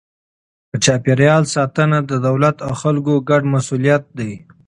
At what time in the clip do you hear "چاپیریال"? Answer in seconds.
0.85-1.43